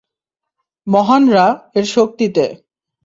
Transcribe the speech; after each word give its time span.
মহান 0.87 1.23
রা-এর 1.29 1.85
শক্তিতে। 1.85 2.45